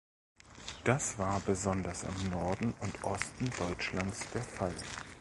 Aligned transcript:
Das 0.83 1.19
war 1.19 1.39
besonders 1.41 2.01
im 2.05 2.31
Norden 2.31 2.73
und 2.79 3.03
Osten 3.03 3.51
Deutschlands 3.59 4.21
der 4.33 4.41
Fall. 4.41 4.73